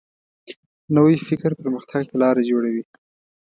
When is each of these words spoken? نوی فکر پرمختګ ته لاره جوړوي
نوی 0.95 1.15
فکر 1.27 1.51
پرمختګ 1.59 2.01
ته 2.09 2.15
لاره 2.21 2.41
جوړوي 2.49 2.83